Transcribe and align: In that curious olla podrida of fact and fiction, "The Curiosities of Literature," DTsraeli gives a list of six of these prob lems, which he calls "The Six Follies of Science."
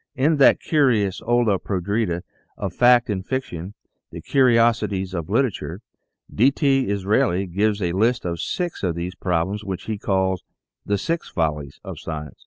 In 0.15 0.37
that 0.37 0.59
curious 0.59 1.21
olla 1.21 1.59
podrida 1.59 2.23
of 2.57 2.73
fact 2.73 3.07
and 3.07 3.23
fiction, 3.23 3.75
"The 4.09 4.19
Curiosities 4.19 5.13
of 5.13 5.29
Literature," 5.29 5.79
DTsraeli 6.33 7.45
gives 7.53 7.83
a 7.83 7.91
list 7.91 8.25
of 8.25 8.41
six 8.41 8.81
of 8.81 8.95
these 8.95 9.13
prob 9.13 9.49
lems, 9.49 9.63
which 9.63 9.83
he 9.83 9.99
calls 9.99 10.43
"The 10.87 10.97
Six 10.97 11.29
Follies 11.29 11.79
of 11.83 11.99
Science." 11.99 12.39